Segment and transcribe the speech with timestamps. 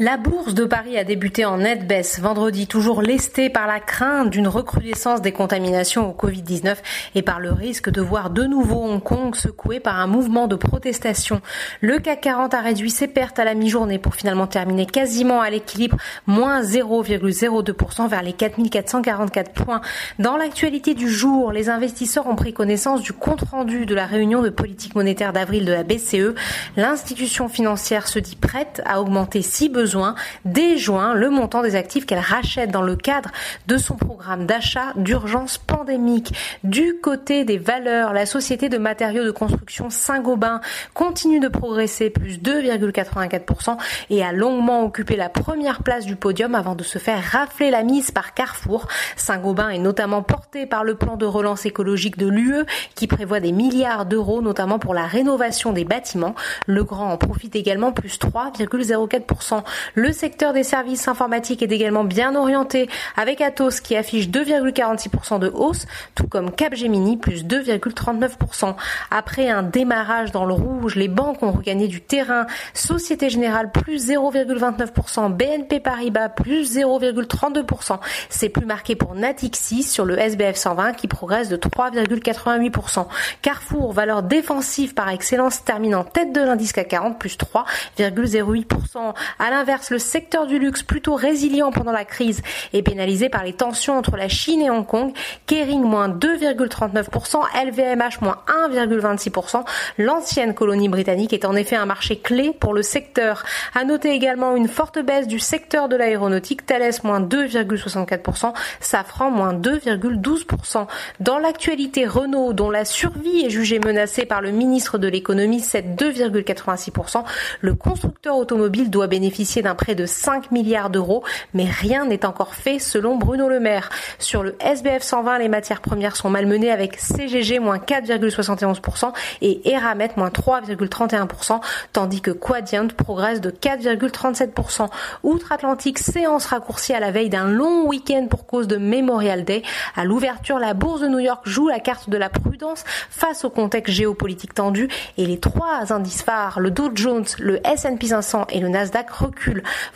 [0.00, 4.28] La bourse de Paris a débuté en nette baisse vendredi, toujours lestée par la crainte
[4.28, 6.78] d'une recrudescence des contaminations au Covid-19
[7.14, 10.56] et par le risque de voir de nouveau Hong Kong secoué par un mouvement de
[10.56, 11.40] protestation.
[11.80, 15.48] Le CAC 40 a réduit ses pertes à la mi-journée pour finalement terminer quasiment à
[15.48, 19.80] l'équilibre, moins 0,02% vers les 4444 points.
[20.18, 24.50] Dans l'actualité du jour, les investisseurs ont pris connaissance du compte-rendu de la réunion de
[24.50, 26.34] politique monétaire d'avril de la BCE.
[26.76, 30.14] L'institution financière se dit prête à augmenter si besoin besoin
[30.46, 33.30] dès le montant des actifs qu'elle rachète dans le cadre
[33.66, 36.32] de son programme d'achat d'urgence pandémique.
[36.64, 40.62] Du côté des valeurs, la société de matériaux de construction Saint-Gobain
[40.94, 43.76] continue de progresser plus 2,84%
[44.08, 47.82] et a longuement occupé la première place du podium avant de se faire rafler la
[47.82, 48.88] mise par Carrefour.
[49.16, 52.64] Saint-Gobain est notamment porté par le plan de relance écologique de l'UE
[52.94, 56.34] qui prévoit des milliards d'euros notamment pour la rénovation des bâtiments.
[56.66, 59.62] Le Grand en profite également plus 3,04%.
[59.94, 65.48] Le secteur des services informatiques est également bien orienté avec Atos qui affiche 2,46% de
[65.48, 68.74] hausse, tout comme Capgemini plus 2,39%.
[69.10, 72.46] Après un démarrage dans le rouge, les banques ont regagné du terrain.
[72.72, 77.98] Société Générale plus 0,29%, BNP Paribas plus 0,32%.
[78.28, 83.06] C'est plus marqué pour Natixis sur le SBF 120 qui progresse de 3,88%.
[83.42, 89.14] Carrefour, valeur défensive par excellence, termine en tête de l'indice CAC 40 plus 3,08%.
[89.38, 92.42] À l'inverse, le secteur du luxe, plutôt résilient pendant la crise,
[92.74, 95.14] est pénalisé par les tensions entre la Chine et Hong Kong.
[95.46, 99.64] Kering moins 2,39%, LVMH moins 1,26%.
[99.96, 103.42] L'ancienne colonie britannique est en effet un marché clé pour le secteur.
[103.74, 109.54] À noter également une forte baisse du secteur de l'aéronautique, Thales moins 2,64%, Safran moins
[109.54, 110.86] 2,12%.
[111.20, 115.98] Dans l'actualité, Renault, dont la survie est jugée menacée par le ministre de l'économie, cède
[115.98, 117.24] 2,86%.
[117.62, 122.54] Le constructeur automobile doit bénéficier d'un prêt de 5 milliards d'euros, mais rien n'est encore
[122.54, 123.90] fait selon Bruno Le Maire.
[124.18, 129.12] Sur le SBF 120, les matières premières sont malmenées avec CGG moins 4,71%
[129.42, 131.60] et Eramet moins 3,31%,
[131.92, 134.88] tandis que Quadient progresse de 4,37%.
[135.22, 139.62] Outre-Atlantique, séance raccourcie à la veille d'un long week-end pour cause de Memorial Day.
[139.96, 143.50] À l'ouverture, la bourse de New York joue la carte de la prudence face au
[143.50, 148.60] contexte géopolitique tendu et les trois indices phares, le Dow Jones, le S&P 500 et
[148.60, 149.10] le Nasdaq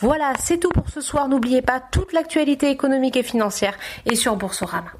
[0.01, 1.29] voilà, c'est tout pour ce soir.
[1.29, 3.75] N'oubliez pas toute l'actualité économique et financière
[4.07, 4.93] et sur Boursorama.